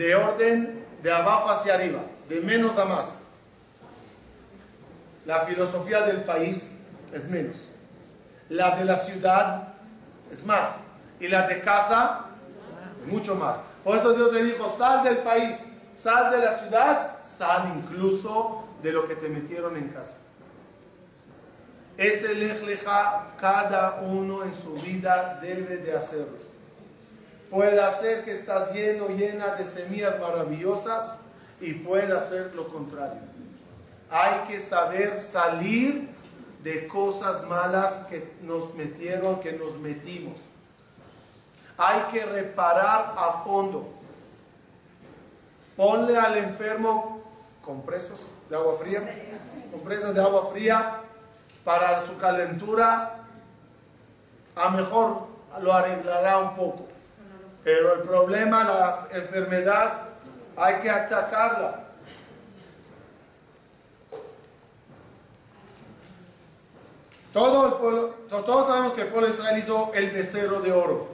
[0.00, 3.18] De orden de abajo hacia arriba, de menos a más.
[5.26, 6.70] La filosofía del país
[7.12, 7.58] es menos.
[8.48, 9.74] La de la ciudad
[10.32, 10.76] es más.
[11.20, 12.28] Y la de casa,
[13.08, 13.58] mucho más.
[13.84, 15.54] Por eso Dios le dijo, sal del país,
[15.92, 20.16] sal de la ciudad, sal incluso de lo que te metieron en casa.
[21.98, 26.49] Ese lejleja cada uno en su vida debe de hacerlo.
[27.50, 31.16] Puede hacer que estás lleno, llena de semillas maravillosas
[31.60, 33.20] y puede hacer lo contrario.
[34.08, 36.08] Hay que saber salir
[36.62, 40.38] de cosas malas que nos metieron, que nos metimos.
[41.76, 43.88] Hay que reparar a fondo.
[45.76, 47.22] Ponle al enfermo
[47.64, 49.08] compresos de agua fría,
[49.72, 51.00] compresas de agua fría
[51.64, 53.16] para su calentura.
[54.54, 55.26] A mejor
[55.62, 56.89] lo arreglará un poco.
[57.62, 59.92] Pero el problema, la enfermedad,
[60.56, 61.84] hay que atacarla.
[67.32, 71.08] Todo el pueblo, todos sabemos que el pueblo de Israel hizo el becerro de oro.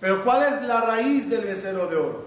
[0.00, 2.24] Pero ¿cuál es la raíz del becerro de oro?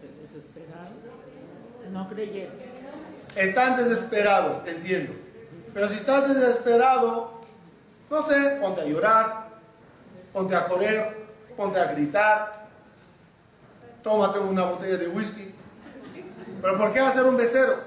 [0.00, 0.94] Se desesperaron,
[1.92, 2.54] no creyeron.
[3.36, 5.12] Están desesperados, entiendo.
[5.74, 7.42] Pero si estás desesperado,
[8.10, 9.48] no sé, ponte a llorar,
[10.32, 11.21] ponte a correr,
[11.56, 12.66] ponte a gritar,
[14.02, 15.54] tómate una botella de whisky.
[16.60, 17.78] Pero ¿por qué hacer un becerro?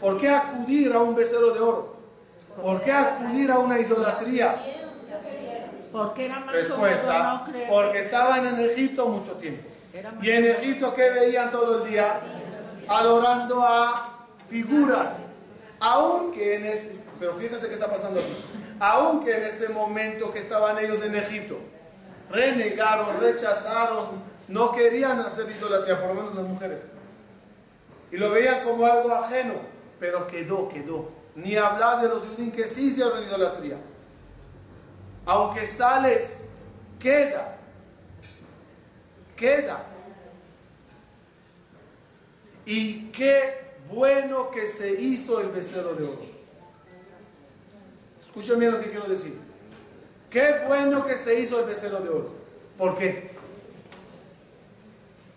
[0.00, 1.96] ¿Por qué acudir a un becerro de oro?
[2.60, 4.56] ¿Por qué acudir a una idolatría?
[5.92, 9.68] Porque era más Respuesta, porque estaban en Egipto mucho tiempo.
[10.22, 12.18] Y en Egipto, ¿qué veían todo el día?
[12.88, 15.18] Adorando a figuras.
[15.80, 18.36] Aunque en ese, pero fíjense qué está pasando aquí.
[18.80, 21.58] Aunque en ese momento que estaban ellos en Egipto,
[22.32, 26.84] renegaron, rechazaron, no querían hacer idolatría, por lo menos las mujeres.
[28.10, 29.54] Y lo veían como algo ajeno,
[30.00, 31.10] pero quedó, quedó.
[31.34, 33.78] Ni hablar de los judíos que sí hicieron idolatría.
[35.24, 36.42] Aunque sales,
[36.98, 37.56] queda.
[39.36, 39.84] Queda.
[42.64, 46.32] Y qué bueno que se hizo el becerro de oro.
[48.20, 49.38] Escuchen bien lo que quiero decir.
[50.32, 52.30] Qué bueno que se hizo el becerro de oro.
[52.78, 53.32] ¿Por qué?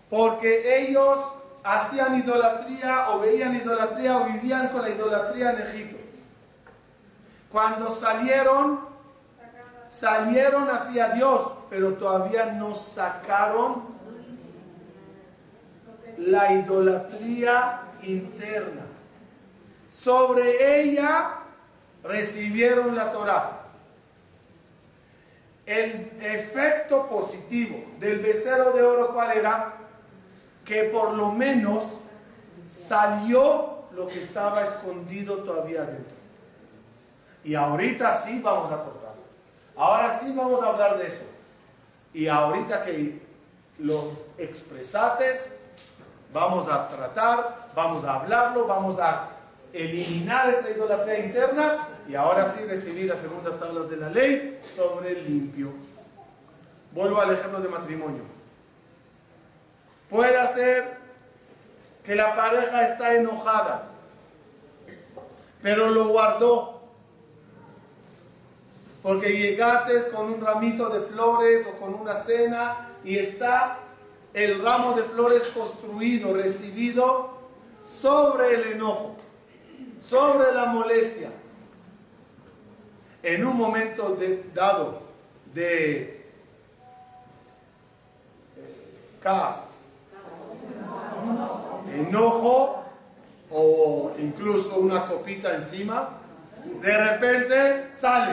[0.08, 1.20] Porque ellos
[1.62, 5.96] hacían idolatría o veían idolatría o vivían con la idolatría en Egipto.
[7.52, 8.80] Cuando salieron,
[9.90, 13.84] salieron hacia Dios, pero todavía no sacaron
[16.16, 18.86] la idolatría interna.
[19.90, 21.34] Sobre ella
[22.02, 23.65] recibieron la Torah.
[25.66, 29.74] El efecto positivo del becerro de oro, ¿cuál era?
[30.64, 31.82] Que por lo menos
[32.68, 36.14] salió lo que estaba escondido todavía dentro.
[37.42, 39.22] Y ahorita sí vamos a cortarlo.
[39.76, 41.22] Ahora sí vamos a hablar de eso.
[42.12, 43.20] Y ahorita que
[43.78, 45.48] lo expresates,
[46.32, 49.30] vamos a tratar, vamos a hablarlo, vamos a
[49.72, 55.12] eliminar esa idolatría interna y ahora sí recibir las segundas tablas de la ley sobre
[55.12, 55.72] el limpio.
[56.92, 58.22] Vuelvo al ejemplo de matrimonio.
[60.08, 60.98] Puede ser
[62.04, 63.88] que la pareja está enojada,
[65.62, 66.80] pero lo guardó.
[69.02, 73.78] Porque llegaste con un ramito de flores o con una cena y está
[74.32, 77.36] el ramo de flores construido, recibido
[77.84, 79.16] sobre el enojo
[80.08, 81.30] sobre la molestia.
[83.26, 84.16] En un momento
[84.54, 85.00] dado
[85.52, 86.30] de
[89.24, 89.82] eh,
[91.92, 92.84] enojo
[93.50, 96.10] o incluso una copita encima,
[96.80, 98.32] de repente sale.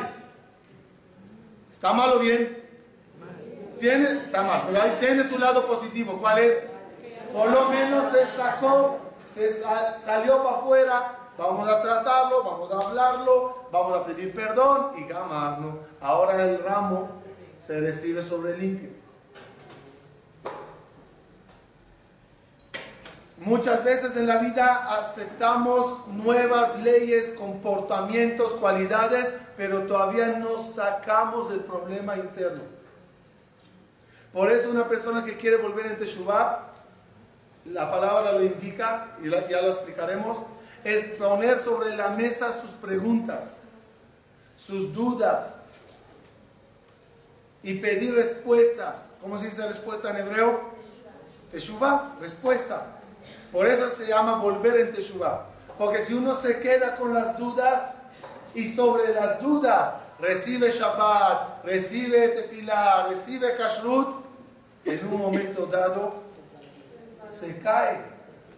[1.71, 2.63] ¿Está mal o bien?
[3.79, 6.19] Tiene, está mal, pero ahí tiene su lado positivo.
[6.21, 6.65] ¿Cuál es?
[7.33, 8.99] Por lo menos se sacó,
[9.33, 9.49] se
[9.97, 15.77] salió para afuera Vamos a tratarlo, vamos a hablarlo, vamos a pedir perdón y gamarnos.
[15.99, 17.09] Ahora el ramo
[17.65, 18.91] se recibe sobre limpio.
[23.37, 31.61] Muchas veces en la vida aceptamos nuevas leyes, comportamientos, cualidades, pero todavía no sacamos del
[31.61, 32.61] problema interno.
[34.31, 36.69] Por eso una persona que quiere volver en Teshuvah,
[37.65, 40.45] la palabra lo indica y ya lo explicaremos,
[40.83, 43.57] es poner sobre la mesa sus preguntas,
[44.65, 45.53] sus dudas
[47.61, 49.09] y pedir respuestas.
[49.21, 50.61] ¿Cómo se dice respuesta en hebreo?
[51.51, 52.85] Teshuvah, respuesta.
[53.51, 55.45] Por eso se llama volver en Teshuvah.
[55.77, 57.91] Porque si uno se queda con las dudas
[58.53, 64.23] y sobre las dudas recibe Shabbat, recibe Tefillah, recibe Kashrut,
[64.85, 66.23] en un momento dado
[67.31, 67.99] se cae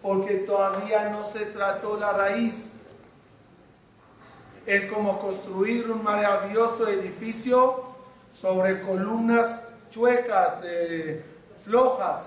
[0.01, 2.70] porque todavía no se trató la raíz.
[4.66, 7.84] Es como construir un maravilloso edificio
[8.34, 9.61] sobre columnas
[9.91, 11.24] chuecas, eh,
[11.63, 12.22] flojas.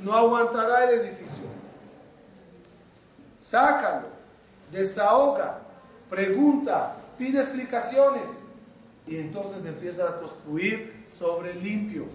[0.00, 1.44] No aguantará el edificio.
[3.40, 4.08] Sácalo,
[4.72, 5.60] desahoga,
[6.10, 8.30] pregunta, pide explicaciones
[9.06, 12.06] y entonces empieza a construir sobre limpio.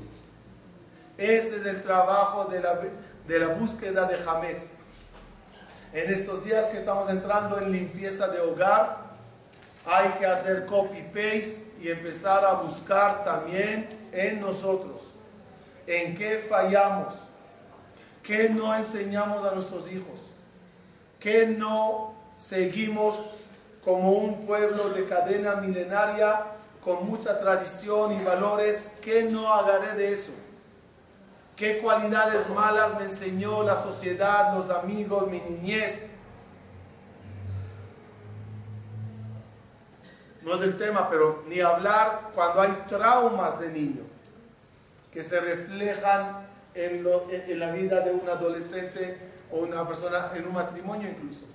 [1.17, 2.79] Ese es el trabajo de la,
[3.27, 4.69] de la búsqueda de Hametz.
[5.93, 9.08] En estos días que estamos entrando en limpieza de hogar,
[9.89, 15.01] hay que hacer copy-paste y empezar a buscar también en nosotros
[15.87, 17.15] en qué fallamos,
[18.21, 20.19] qué no enseñamos a nuestros hijos,
[21.19, 23.15] qué no seguimos
[23.83, 26.45] como un pueblo de cadena milenaria
[26.83, 30.31] con mucha tradición y valores, qué no agarré de eso.
[31.55, 36.09] ¿Qué cualidades malas me enseñó la sociedad, los amigos, mi niñez?
[40.49, 44.01] No es el tema, pero ni hablar cuando hay traumas de niño
[45.13, 49.15] que se reflejan en, en la vida de un adolescente
[49.51, 51.45] o una persona en un matrimonio incluso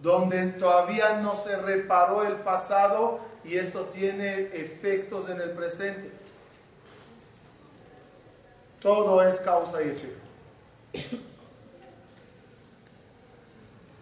[0.00, 6.12] donde todavía no se reparó el pasado y eso tiene efectos en el presente.
[8.80, 10.20] Todo es causa y efecto.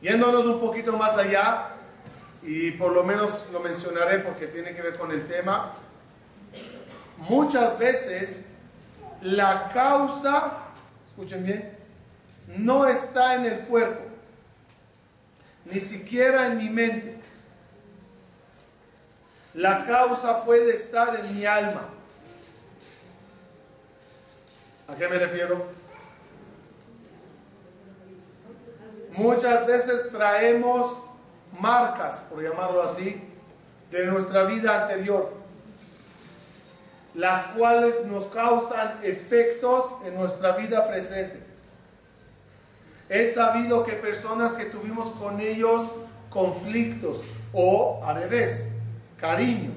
[0.03, 1.77] Yéndonos un poquito más allá,
[2.43, 5.75] y por lo menos lo mencionaré porque tiene que ver con el tema,
[7.17, 8.43] muchas veces
[9.21, 10.59] la causa,
[11.07, 11.77] escuchen bien,
[12.57, 14.03] no está en el cuerpo,
[15.65, 17.17] ni siquiera en mi mente.
[19.55, 21.89] La causa puede estar en mi alma.
[24.89, 25.67] ¿A qué me refiero?
[29.13, 31.05] Muchas veces traemos
[31.61, 33.23] marcas, por llamarlo así,
[33.91, 35.33] de nuestra vida anterior,
[37.15, 41.43] las cuales nos causan efectos en nuestra vida presente.
[43.09, 45.95] He sabido que personas que tuvimos con ellos
[46.31, 47.21] conflictos
[47.53, 48.69] o al revés,
[49.19, 49.71] cariño,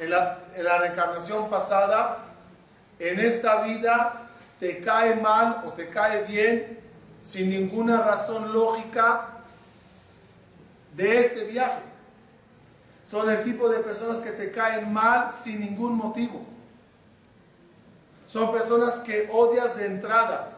[0.00, 2.18] en la, en la reencarnación pasada
[2.98, 4.28] en esta vida
[4.58, 6.80] te cae mal o te cae bien
[7.22, 9.31] sin ninguna razón lógica
[10.94, 11.80] de este viaje,
[13.04, 16.44] son el tipo de personas que te caen mal sin ningún motivo.
[18.26, 20.48] Son personas que odias de entrada.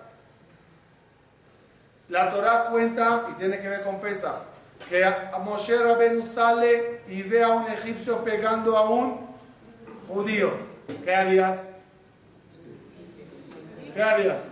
[2.08, 4.42] La Torah cuenta, y tiene que ver con Pesach,
[4.88, 5.04] que
[5.42, 9.26] Moshe Rabenu sale y ve a un egipcio pegando a un
[10.06, 10.52] judío.
[11.04, 11.60] ¿Qué harías?
[13.94, 14.50] ¿Qué harías?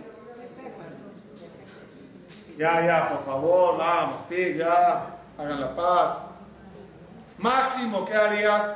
[2.57, 6.17] Ya, ya, por favor, vamos, pig, ya, hagan la paz.
[7.37, 8.73] Máximo, ¿qué harías?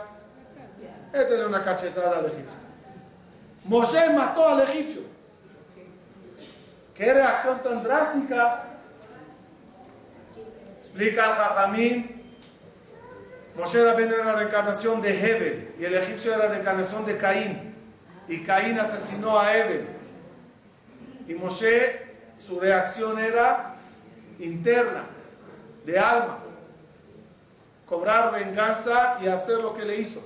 [1.14, 2.58] Étele una cachetada al egipcio.
[3.66, 5.02] Moshe mató al egipcio.
[6.94, 8.64] ¿Qué reacción tan drástica?
[10.78, 12.24] Explica al Jajamín.
[13.56, 17.76] Moshe era la reencarnación de Hebel y el egipcio era la reencarnación de Caín.
[18.28, 19.88] Y Caín asesinó a Hebel.
[21.28, 22.08] Y Moshe
[22.40, 23.76] su reacción era
[24.40, 25.06] interna,
[25.86, 26.40] de alma,
[27.88, 30.22] cobrar venganza y hacer lo que le hizo.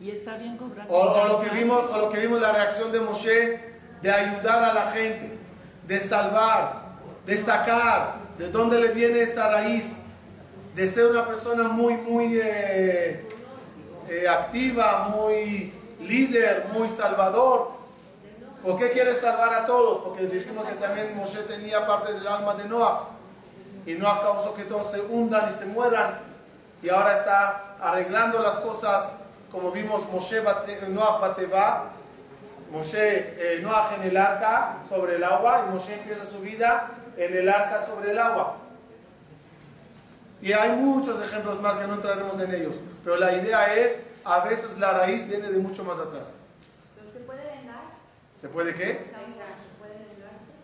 [0.00, 0.86] Y está bien cobrar.
[0.88, 3.60] O, lo que vimos, o lo que vimos la reacción de Moshe
[4.00, 5.36] de ayudar a la gente,
[5.86, 6.82] de salvar,
[7.26, 9.98] de sacar, de dónde le viene esa raíz
[10.78, 13.26] de ser una persona muy, muy eh,
[14.08, 17.72] eh, activa, muy líder, muy salvador.
[18.62, 19.98] ¿Por qué quiere salvar a todos?
[19.98, 23.08] Porque dijimos que también Moshe tenía parte del alma de Noah.
[23.86, 26.18] Y Noah causó que todos se hundan y se mueran.
[26.82, 29.12] Y ahora está arreglando las cosas,
[29.50, 30.42] como vimos Moshe
[30.88, 31.90] Noah Bateva,
[32.70, 37.36] Moshe eh, Noah en el arca sobre el agua y Moshe empieza su vida en
[37.36, 38.56] el arca sobre el agua.
[40.40, 42.76] Y hay muchos ejemplos más que no entraremos en ellos.
[43.02, 46.34] Pero la idea es, a veces la raíz viene de mucho más atrás.
[48.40, 49.10] ¿Se puede qué?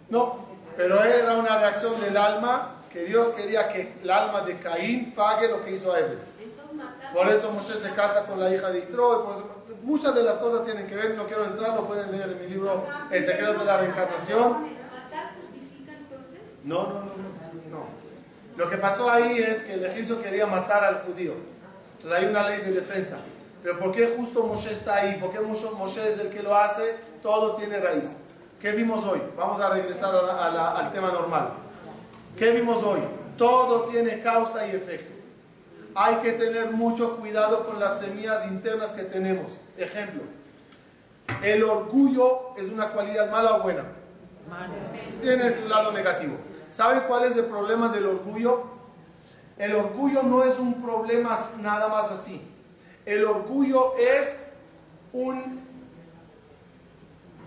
[0.09, 0.47] No,
[0.77, 5.49] pero era una reacción del alma que Dios quería que el alma de Caín pague
[5.49, 6.19] lo que hizo a Evel.
[7.13, 9.45] Por eso Moshe se casa con la hija de Itro.
[9.83, 12.47] muchas de las cosas tienen que ver, no quiero entrar, lo pueden leer en mi
[12.49, 14.75] libro El secreto de la reencarnación.
[16.65, 17.71] No, no, no.
[17.71, 17.87] no.
[18.57, 21.35] Lo que pasó ahí es que el egipcio quería matar al judío.
[21.97, 23.17] Entonces hay una ley de defensa.
[23.65, 25.19] Pero ¿por qué justo Moshe está ahí?
[25.19, 26.97] ¿Por qué Moshe es el que lo hace?
[27.23, 28.15] Todo tiene raíz.
[28.61, 29.23] ¿Qué vimos hoy?
[29.39, 31.49] Vamos a regresar al tema normal.
[32.37, 33.01] ¿Qué vimos hoy?
[33.39, 35.15] Todo tiene causa y efecto.
[35.95, 39.53] Hay que tener mucho cuidado con las semillas internas que tenemos.
[39.79, 40.25] Ejemplo,
[41.43, 43.85] el orgullo es una cualidad mala o buena.
[45.23, 46.37] Tiene su lado negativo.
[46.71, 48.65] ¿Sabe cuál es el problema del orgullo?
[49.57, 52.51] El orgullo no es un problema nada más así.
[53.05, 54.43] El orgullo es
[55.13, 55.61] un,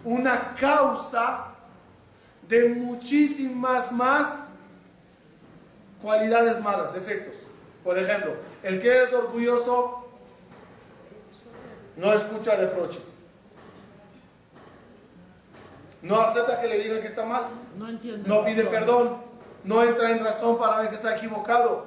[0.04, 1.48] una causa
[2.48, 4.46] de muchísimas más
[6.02, 7.36] cualidades malas, defectos.
[7.84, 10.08] Por ejemplo, el que es orgulloso
[11.96, 13.00] no escucha reproche.
[16.02, 17.44] No acepta que le digan que está mal.
[18.26, 19.18] No pide perdón.
[19.64, 21.86] No entra en razón para ver que está equivocado.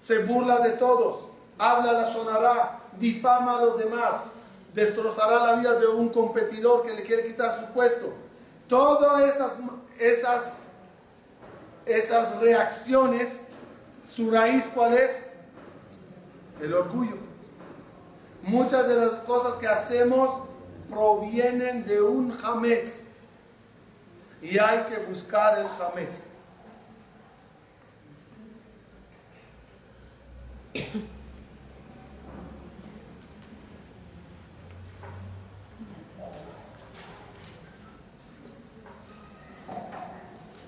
[0.00, 1.26] Se burla de todos.
[1.58, 2.80] Habla la sonará.
[2.98, 4.22] Difama a los demás.
[4.74, 8.12] Destrozará la vida de un competidor que le quiere quitar su puesto.
[8.68, 9.52] Todas esas,
[9.98, 10.58] esas,
[11.86, 13.40] esas reacciones,
[14.04, 15.24] su raíz cuál es?
[16.60, 17.16] El orgullo.
[18.42, 20.42] Muchas de las cosas que hacemos
[20.88, 23.06] provienen de un hametz,
[24.42, 26.24] y hay que buscar el Hametz.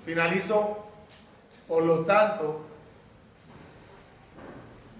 [0.08, 0.78] Finalizo.
[1.68, 2.62] Por lo tanto,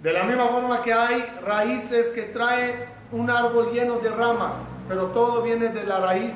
[0.02, 4.56] de la misma forma que hay raíces que traen un árbol lleno de ramas,
[4.86, 6.34] pero todo viene de la raíz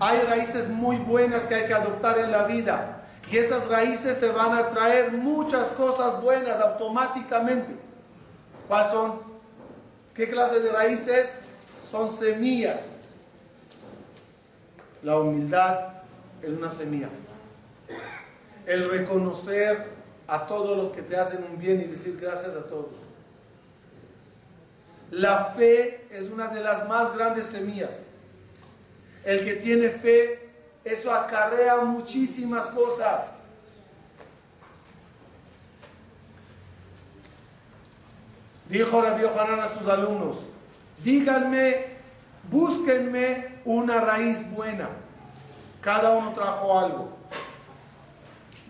[0.00, 3.04] hay raíces muy buenas que hay que adoptar en la vida.
[3.30, 7.74] Y esas raíces te van a traer muchas cosas buenas automáticamente.
[8.66, 9.20] ¿Cuáles son?
[10.12, 11.36] ¿Qué clase de raíces?
[11.78, 12.94] Son semillas.
[15.04, 15.88] La humildad
[16.42, 17.08] es una semilla.
[18.66, 19.86] El reconocer
[20.26, 22.98] a todos los que te hacen un bien y decir gracias a todos.
[25.10, 28.00] La fe es una de las más grandes semillas.
[29.24, 30.50] El que tiene fe,
[30.84, 33.34] eso acarrea muchísimas cosas.
[38.68, 40.38] Dijo Rabbi Hanan a sus alumnos,
[41.04, 41.88] díganme,
[42.50, 44.88] búsquenme una raíz buena.
[45.82, 47.11] Cada uno trajo algo.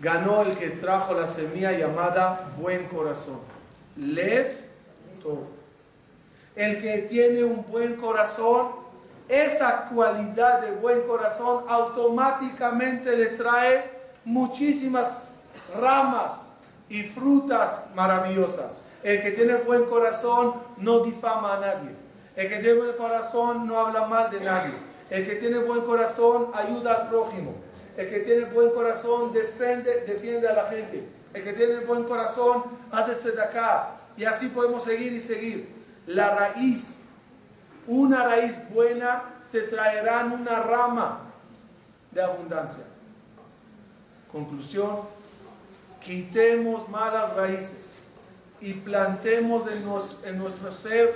[0.01, 3.39] Ganó el que trajo la semilla llamada buen corazón.
[3.95, 4.63] Lev.
[6.55, 8.71] El que tiene un buen corazón,
[9.29, 13.89] esa cualidad de buen corazón automáticamente le trae
[14.25, 15.07] muchísimas
[15.79, 16.39] ramas
[16.89, 18.75] y frutas maravillosas.
[19.01, 21.95] El que tiene buen corazón no difama a nadie.
[22.35, 24.73] El que tiene buen corazón no habla mal de nadie.
[25.09, 27.53] El que tiene buen corazón ayuda al prójimo.
[27.97, 31.07] El que tiene buen corazón defiende, defiende a la gente.
[31.33, 33.97] El que tiene buen corazón hace acá.
[34.17, 35.69] Y así podemos seguir y seguir.
[36.07, 36.97] La raíz,
[37.87, 41.21] una raíz buena, te traerán una rama
[42.11, 42.83] de abundancia.
[44.31, 45.01] Conclusión,
[46.03, 47.91] quitemos malas raíces
[48.59, 49.83] y plantemos en,
[50.25, 51.13] en nuestro ser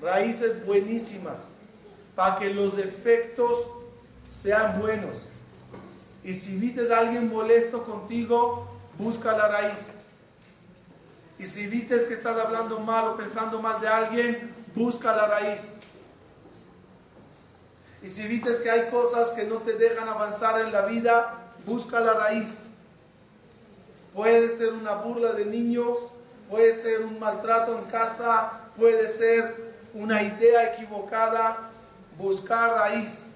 [0.00, 1.46] raíces buenísimas
[2.14, 3.58] para que los efectos
[4.30, 5.28] sean buenos.
[6.24, 8.66] Y si vistes a alguien molesto contigo,
[8.98, 9.94] busca la raíz.
[11.38, 15.76] Y si vistes que estás hablando mal o pensando mal de alguien, busca la raíz.
[18.02, 21.34] Y si vistes que hay cosas que no te dejan avanzar en la vida,
[21.66, 22.60] busca la raíz.
[24.14, 25.98] Puede ser una burla de niños,
[26.48, 31.70] puede ser un maltrato en casa, puede ser una idea equivocada,
[32.16, 33.26] buscar raíz.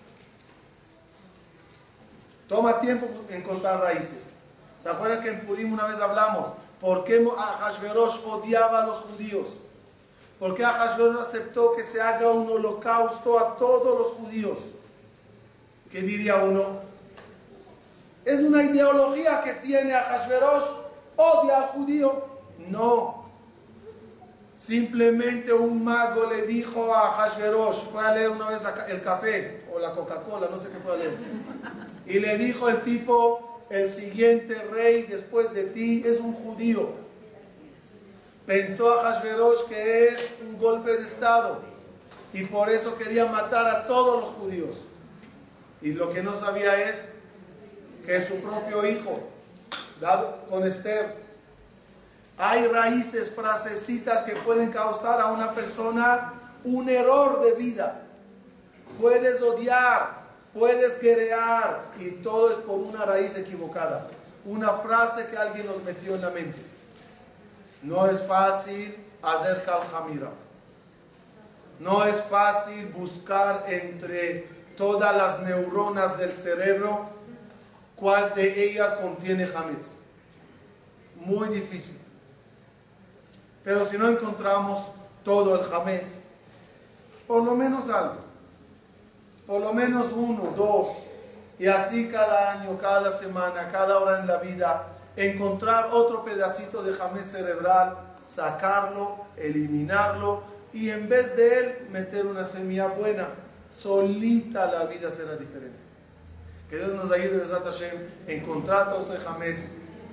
[2.49, 4.35] Toma tiempo encontrar raíces.
[4.83, 6.55] ¿Se acuerdan que en Purim una vez hablamos?
[6.81, 9.49] ¿Por qué Ahashverosh odiaba a los judíos?
[10.39, 14.59] ¿Por qué Ahashverosh aceptó que se haga un holocausto a todos los judíos?
[15.91, 16.81] ¿Qué diría uno?
[18.25, 20.65] Es una ideología que tiene Ahashverosh,
[21.17, 22.25] odia al judío.
[22.69, 23.27] No.
[24.57, 29.79] Simplemente un mago le dijo a Hashverosh, fue a leer una vez el café o
[29.79, 31.17] la Coca-Cola, no sé qué fue a leer.
[32.09, 36.91] Y le dijo el tipo, el siguiente rey después de ti es un judío.
[38.47, 41.61] Pensó a Hashverosh que es un golpe de estado
[42.33, 44.79] y por eso quería matar a todos los judíos.
[45.83, 47.09] Y lo que no sabía es
[48.07, 49.21] que su propio hijo,
[50.01, 51.15] dado con Esther,
[52.39, 56.33] hay raíces, frasecitas que pueden causar a una persona
[56.65, 58.03] un error de vida.
[59.01, 60.18] Puedes odiar,
[60.59, 64.09] puedes guerrear y todo es por una raíz equivocada.
[64.45, 66.59] Una frase que alguien nos metió en la mente.
[67.83, 70.31] No es fácil hacer caljamira.
[71.79, 77.09] No es fácil buscar entre todas las neuronas del cerebro
[77.95, 79.95] cuál de ellas contiene hametz.
[81.17, 81.99] Muy difícil.
[83.65, 84.87] Pero si no encontramos
[85.25, 86.21] todo el jamés,
[87.27, 88.28] por lo menos algo,
[89.49, 90.89] por lo menos uno, dos,
[91.59, 96.93] y así cada año, cada semana, cada hora en la vida, encontrar otro pedacito de
[96.93, 100.43] jamés cerebral, sacarlo, eliminarlo
[100.75, 103.29] y en vez de él meter una semilla buena,
[103.71, 105.79] solita la vida será diferente.
[106.69, 109.67] Que Dios nos ayude, a encontrar todo ese jamés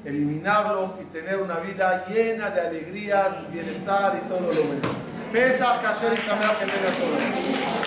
[0.06, 4.82] eliminarlo y tener una vida llena de alegrías, bienestar y todo lo bueno.
[5.34, 7.76] Pesa, Kasher y que tenga todo.